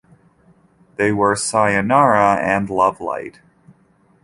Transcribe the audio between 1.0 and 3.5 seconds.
were "Sayonara" and "Love Light".